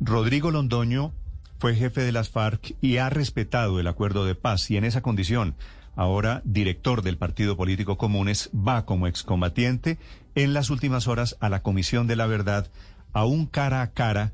[0.00, 1.12] Rodrigo Londoño
[1.58, 5.02] fue jefe de las FARC y ha respetado el acuerdo de paz y en esa
[5.02, 5.56] condición,
[5.96, 9.98] ahora director del Partido Político Comunes, va como excombatiente
[10.36, 12.70] en las últimas horas a la Comisión de la Verdad
[13.12, 14.32] a un cara a cara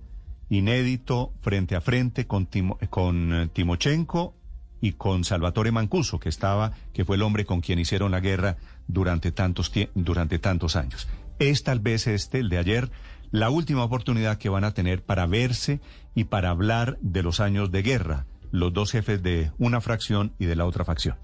[0.51, 4.35] inédito frente a frente con, eh, Timochenko
[4.83, 8.59] y con Salvatore Mancuso, que estaba, que fue el hombre con quien hicieron la guerra
[8.87, 11.09] durante tantos, durante tantos años.
[11.39, 12.91] Es tal vez este, el de ayer,
[13.31, 15.81] la última oportunidad que van a tener para verse
[16.15, 20.47] y para hablar de los años de guerra, los dos jefes de una fracción y
[20.47, 21.17] de la otra facción.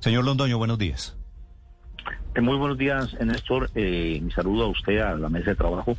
[0.00, 1.16] Señor Londoño, buenos días.
[2.34, 3.70] Eh, muy buenos días, Néstor.
[3.74, 5.96] Eh, mi saludo a usted, a la mesa de trabajo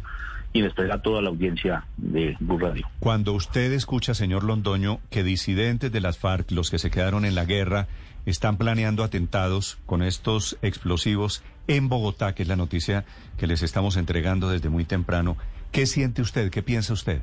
[0.57, 2.87] y después a toda la audiencia de Blue Radio.
[2.99, 7.35] Cuando usted escucha, señor Londoño, que disidentes de las FARC, los que se quedaron en
[7.35, 7.87] la guerra,
[8.25, 13.05] están planeando atentados con estos explosivos en Bogotá, que es la noticia
[13.37, 15.37] que les estamos entregando desde muy temprano,
[15.71, 16.49] ¿qué siente usted?
[16.49, 17.21] ¿Qué piensa usted?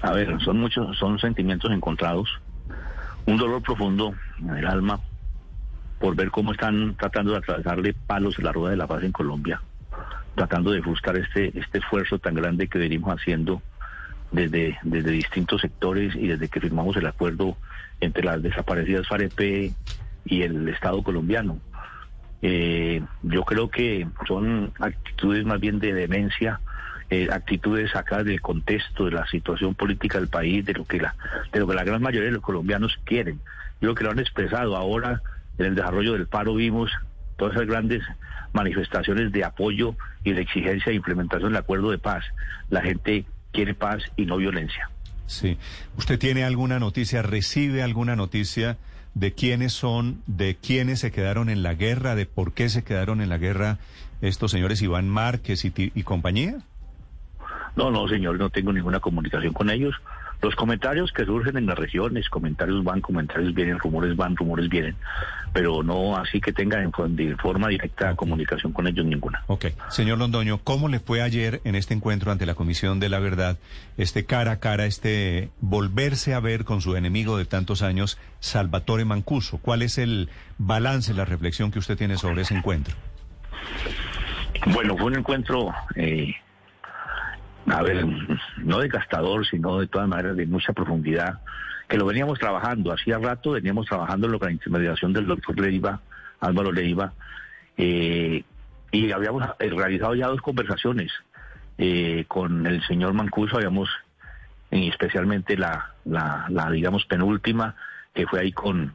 [0.00, 2.28] A ver, son muchos, son sentimientos encontrados,
[3.26, 5.00] un dolor profundo en el alma
[5.98, 9.12] por ver cómo están tratando de atravesarle palos en la rueda de la paz en
[9.12, 9.60] Colombia
[10.34, 13.62] tratando de buscar este, este esfuerzo tan grande que venimos haciendo
[14.30, 17.56] desde, desde distintos sectores y desde que firmamos el acuerdo
[18.00, 19.72] entre las desaparecidas FAREP
[20.24, 21.58] y el Estado colombiano.
[22.40, 26.60] Eh, yo creo que son actitudes más bien de demencia,
[27.10, 31.14] eh, actitudes sacadas del contexto de la situación política del país, de lo que la,
[31.52, 33.38] de lo que la gran mayoría de los colombianos quieren.
[33.80, 35.22] Yo creo que lo han expresado ahora
[35.58, 36.90] en el desarrollo del paro vimos
[37.42, 38.04] todas esas grandes
[38.52, 42.24] manifestaciones de apoyo y de exigencia de implementación del acuerdo de paz.
[42.70, 44.88] La gente quiere paz y no violencia.
[45.26, 45.58] Sí.
[45.96, 48.76] ¿Usted tiene alguna noticia, recibe alguna noticia
[49.14, 53.20] de quiénes son, de quiénes se quedaron en la guerra, de por qué se quedaron
[53.20, 53.78] en la guerra
[54.20, 56.58] estos señores Iván Márquez y, y compañía?
[57.74, 59.96] No, no, señor, no tengo ninguna comunicación con ellos.
[60.42, 64.96] Los comentarios que surgen en las regiones, comentarios van, comentarios vienen, rumores van, rumores vienen,
[65.52, 69.44] pero no así que tenga de forma directa comunicación con ellos ninguna.
[69.46, 69.66] Ok.
[69.88, 73.56] Señor Londoño, ¿cómo le fue ayer en este encuentro ante la Comisión de la Verdad,
[73.96, 79.04] este cara a cara, este volverse a ver con su enemigo de tantos años, Salvatore
[79.04, 79.58] Mancuso?
[79.58, 80.28] ¿Cuál es el
[80.58, 82.96] balance, la reflexión que usted tiene sobre ese encuentro?
[84.66, 85.72] Bueno, fue un encuentro...
[85.94, 86.34] Eh,
[87.72, 88.04] a ver,
[88.58, 91.40] no desgastador, sino de todas maneras de mucha profundidad,
[91.88, 92.92] que lo veníamos trabajando.
[92.92, 96.00] Hacía rato veníamos trabajando con la intermediación del doctor Leiva,
[96.40, 97.14] Álvaro Leiva,
[97.78, 98.44] eh,
[98.90, 101.12] y habíamos eh, realizado ya dos conversaciones
[101.78, 103.88] eh, con el señor Mancuso, habíamos,
[104.70, 107.74] y especialmente la, la, la, digamos, penúltima,
[108.12, 108.92] que fue ahí con,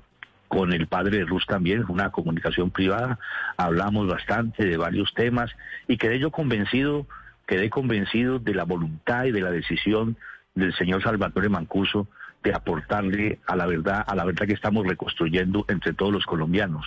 [0.47, 3.17] con el padre de Rus también, una comunicación privada,
[3.57, 5.49] hablamos bastante de varios temas,
[5.87, 7.07] y quedé yo convencido
[7.47, 10.17] quedé convencido de la voluntad y de la decisión
[10.53, 12.07] del señor Salvatore Mancuso
[12.43, 16.85] de aportarle a la verdad, a la verdad que estamos reconstruyendo entre todos los colombianos.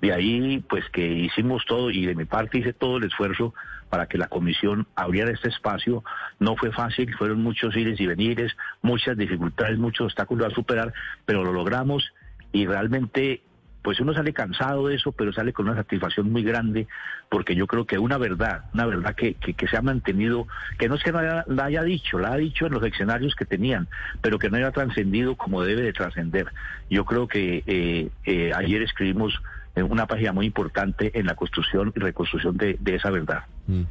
[0.00, 3.54] De ahí, pues que hicimos todo y de mi parte hice todo el esfuerzo
[3.88, 6.04] para que la comisión abriera este espacio.
[6.38, 10.92] No fue fácil, fueron muchos ires y venires, muchas dificultades, muchos obstáculos a superar,
[11.24, 12.12] pero lo logramos
[12.52, 13.42] y realmente
[13.86, 16.88] pues uno sale cansado de eso, pero sale con una satisfacción muy grande,
[17.28, 20.96] porque yo creo que una verdad, una verdad que, que, se ha mantenido, que no
[20.96, 23.86] es que no haya, la haya dicho, la ha dicho en los escenarios que tenían,
[24.22, 26.48] pero que no haya trascendido como debe de trascender.
[26.90, 29.40] Yo creo que eh, eh, ayer escribimos
[29.76, 33.44] una página muy importante en la construcción y reconstrucción de, esa verdad.
[33.68, 33.82] Mm.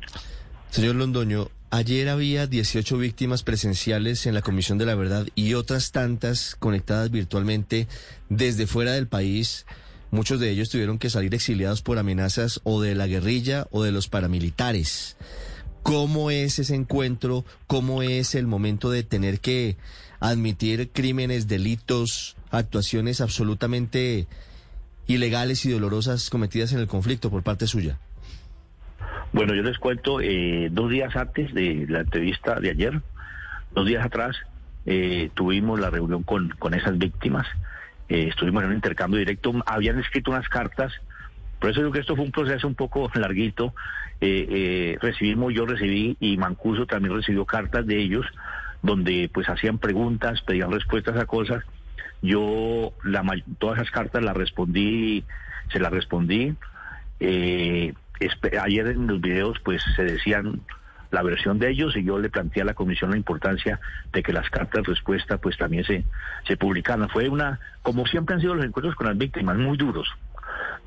[0.72, 5.94] Señor Londoño, ayer había 18 víctimas presenciales en la Comisión de la Verdad y otras
[5.94, 7.88] tantas conectadas virtualmente
[8.28, 9.66] desde fuera del país.
[10.16, 13.92] Muchos de ellos tuvieron que salir exiliados por amenazas o de la guerrilla o de
[13.92, 15.18] los paramilitares.
[15.84, 17.44] ¿Cómo es ese encuentro?
[17.68, 19.76] ¿Cómo es el momento de tener que
[20.22, 24.26] admitir crímenes, delitos, actuaciones absolutamente
[25.06, 28.00] ilegales y dolorosas cometidas en el conflicto por parte suya?
[29.34, 33.02] Bueno, yo les cuento, eh, dos días antes de la entrevista de ayer,
[33.74, 34.38] dos días atrás,
[34.86, 37.48] eh, tuvimos la reunión con, con esas víctimas.
[38.10, 40.94] Eh, estuvimos en un intercambio directo, habían escrito unas cartas,
[41.60, 43.74] por eso digo que esto fue un proceso un poco larguito.
[44.22, 48.26] Eh, recibimos, yo recibí y Mancuso también recibió cartas de ellos
[48.86, 51.64] donde pues hacían preguntas, pedían respuestas a cosas.
[52.22, 53.24] Yo la,
[53.58, 55.24] todas esas cartas las respondí,
[55.72, 56.56] se las respondí.
[57.20, 57.94] Eh,
[58.62, 60.62] ayer en los videos pues se decían
[61.16, 63.80] la versión de ellos y yo le planteé a la comisión la importancia
[64.12, 66.04] de que las cartas de respuesta pues también se,
[66.46, 67.10] se publicaran.
[67.10, 70.08] Fue una, como siempre han sido los encuentros con las víctimas, muy duros.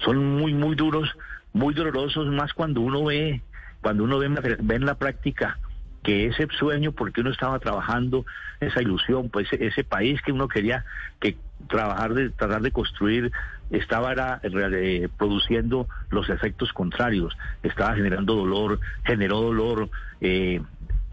[0.04, 1.10] Son muy, muy duros,
[1.54, 3.40] muy dolorosos, más cuando uno ve,
[3.80, 4.28] cuando uno ve,
[4.60, 5.58] ve en la práctica
[6.02, 8.26] que ese sueño, porque uno estaba trabajando,
[8.60, 10.84] esa ilusión, pues ese, país que uno quería
[11.20, 11.36] que
[11.66, 13.32] trabajar de tratar de construir
[13.70, 19.90] estaba era, eh, produciendo los efectos contrarios, estaba generando dolor, generó dolor,
[20.20, 20.62] eh,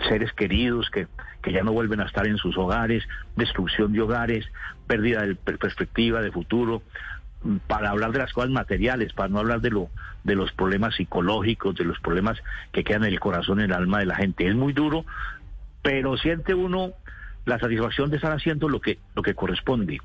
[0.08, 1.08] seres queridos que,
[1.42, 3.04] que ya no vuelven a estar en sus hogares,
[3.36, 4.46] destrucción de hogares,
[4.88, 6.82] pérdida de perspectiva de futuro,
[7.68, 9.90] para hablar de las cosas materiales, para no hablar de lo
[10.24, 12.42] de los problemas psicológicos, de los problemas
[12.72, 14.48] que quedan en el corazón, en el alma de la gente.
[14.48, 15.06] Es muy duro,
[15.84, 16.94] pero siente uno
[17.46, 20.00] la satisfacción de estar haciendo lo que lo que corresponde,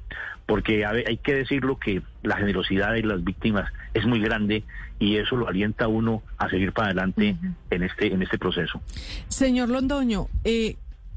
[0.46, 4.64] porque hay que decirlo que la generosidad de las víctimas es muy grande
[4.98, 7.36] y eso lo alienta a uno a seguir para adelante
[7.70, 8.80] en este en este proceso.
[9.28, 10.76] Señor Londoño, eh,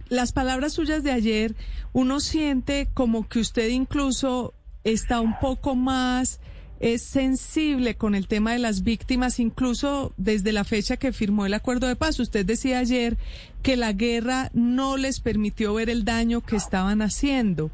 [0.10, 1.56] las palabras suyas de ayer,
[1.92, 4.54] uno siente como que usted incluso
[4.84, 6.40] está un poco más
[6.84, 11.54] es sensible con el tema de las víctimas, incluso desde la fecha que firmó el
[11.54, 12.20] acuerdo de paz.
[12.20, 13.18] Usted decía ayer
[13.62, 17.72] que la guerra no les permitió ver el daño que estaban haciendo.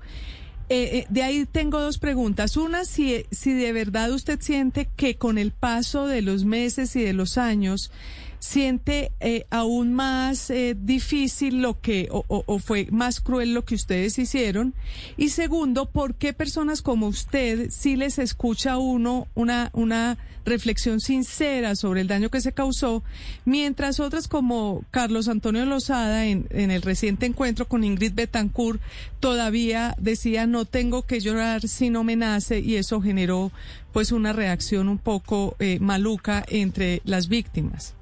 [0.69, 2.55] Eh, eh, de ahí tengo dos preguntas.
[2.55, 7.01] Una, si, si de verdad usted siente que con el paso de los meses y
[7.01, 7.91] de los años,
[8.39, 14.17] siente eh, aún más eh, difícil lo que, o, fue más cruel lo que ustedes
[14.17, 14.73] hicieron?
[15.17, 21.75] Y segundo, ¿por qué personas como usted si les escucha uno una, una reflexión sincera
[21.75, 23.03] sobre el daño que se causó,
[23.45, 28.81] mientras otras como Carlos Antonio Lozada en, en el reciente encuentro con Ingrid Betancourt
[29.19, 33.51] todavía decía no tengo que llorar si no me nace y eso generó
[33.91, 37.95] pues una reacción un poco eh, maluca entre las víctimas?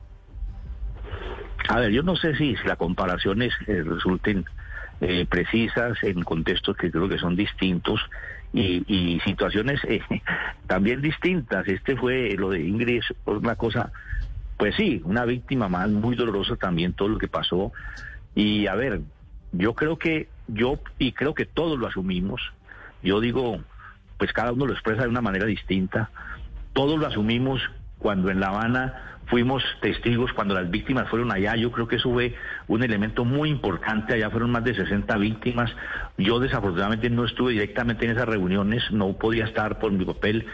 [1.67, 4.45] A ver, yo no sé si las comparaciones eh, resulten
[5.01, 7.99] eh, precisas en contextos que creo que son distintos
[8.53, 10.01] y, situaciones eh,
[10.67, 11.67] también distintas.
[11.67, 13.91] Este fue lo de Ingrid, una cosa,
[14.57, 17.71] pues sí, una víctima más muy dolorosa también todo lo que pasó.
[18.33, 19.01] Y a ver,
[19.51, 22.41] yo creo que yo y creo que todos lo asumimos.
[23.03, 23.59] Yo digo,
[24.17, 26.09] pues cada uno lo expresa de una manera distinta.
[26.73, 27.61] Todos lo asumimos
[28.07, 28.93] cuando en La Habana
[29.25, 31.57] fuimos testigos cuando las víctimas fueron allá.
[31.57, 32.35] Yo creo que eso fue
[32.69, 34.13] un elemento muy importante.
[34.13, 35.69] Allá fueron más de 60 víctimas.
[36.17, 40.45] Yo desafortunadamente no estuve directamente en esas reuniones, no podía estar por mi papel,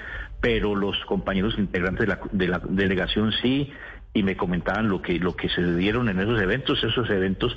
[0.42, 3.72] pero los compañeros integrantes de la, de la delegación sí
[4.14, 6.84] y me comentaban lo que lo que se dieron en esos eventos.
[6.84, 7.56] Esos eventos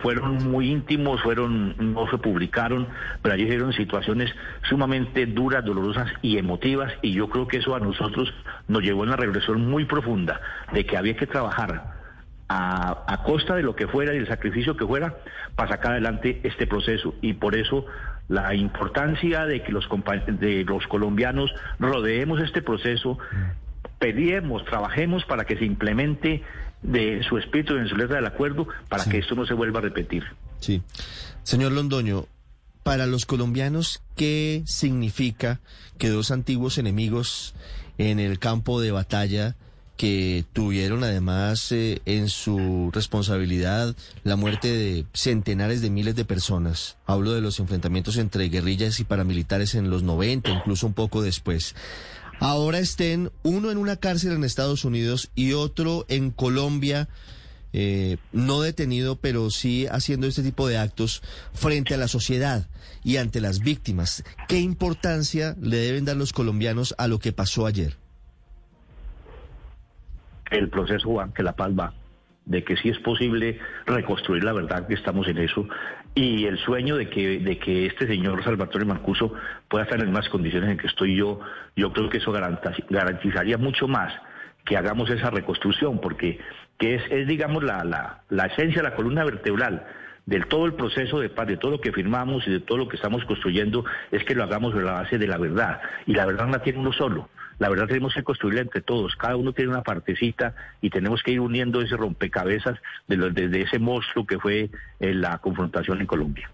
[0.00, 2.88] fueron muy íntimos, fueron no se publicaron,
[3.20, 4.34] pero allí fueron situaciones
[4.68, 8.32] sumamente duras, dolorosas y emotivas y yo creo que eso a nosotros
[8.68, 10.40] nos llevó a una regresión muy profunda
[10.72, 12.02] de que había que trabajar
[12.48, 15.16] a, a, costa de lo que fuera y el sacrificio que fuera
[15.54, 17.86] para sacar adelante este proceso y por eso
[18.28, 19.88] la importancia de que los
[20.26, 23.18] de los colombianos rodeemos este proceso
[24.02, 26.42] pedimos, trabajemos para que se implemente
[26.82, 29.82] de su espíritu en su letra del acuerdo para que esto no se vuelva a
[29.82, 30.24] repetir.
[30.58, 30.82] Sí.
[31.44, 32.26] Señor Londoño,
[32.82, 35.60] para los colombianos, ¿qué significa
[35.98, 37.54] que dos antiguos enemigos
[37.96, 39.54] en el campo de batalla
[39.96, 43.94] que tuvieron además eh, en su responsabilidad
[44.24, 46.96] la muerte de centenares de miles de personas.
[47.06, 51.76] Hablo de los enfrentamientos entre guerrillas y paramilitares en los 90, incluso un poco después
[52.42, 57.08] ahora estén uno en una cárcel en Estados Unidos y otro en Colombia,
[57.72, 61.22] eh, no detenido, pero sí haciendo este tipo de actos
[61.52, 62.68] frente a la sociedad
[63.04, 64.24] y ante las víctimas.
[64.48, 67.96] ¿Qué importancia le deben dar los colombianos a lo que pasó ayer?
[70.50, 71.94] El proceso va, que la paz va
[72.44, 75.66] de que sí es posible reconstruir la verdad, que estamos en eso,
[76.14, 79.32] y el sueño de que, de que este señor Salvatore Mancuso
[79.68, 81.40] pueda estar en las mismas condiciones en que estoy yo,
[81.74, 84.12] yo creo que eso garantizaría mucho más
[84.64, 86.38] que hagamos esa reconstrucción, porque
[86.78, 89.86] que es, es digamos, la, la, la esencia, la columna vertebral
[90.26, 92.88] del todo el proceso de paz, de todo lo que firmamos y de todo lo
[92.88, 95.80] que estamos construyendo, es que lo hagamos sobre la base de la verdad.
[96.06, 97.28] Y la verdad la tiene uno solo.
[97.62, 99.14] La verdad tenemos que construirla entre todos.
[99.14, 102.76] Cada uno tiene una partecita y tenemos que ir uniendo ese rompecabezas
[103.06, 106.50] de, ese monstruo que fue eh, la confrontación en Colombia.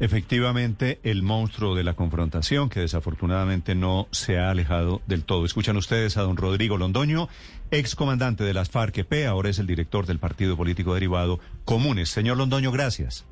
[0.00, 5.44] Efectivamente, el monstruo de la confrontación que desafortunadamente no se ha alejado del todo.
[5.44, 7.28] Escuchan ustedes a don Rodrigo Londoño,
[7.70, 12.08] excomandante de las FARC-EP, ahora es el director del partido político derivado Comunes.
[12.08, 13.24] Señor Londoño, gracias.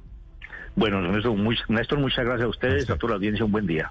[0.77, 3.91] Bueno, Néstor, muy- Néstor, muchas gracias a ustedes, a toda la audiencia, un buen día.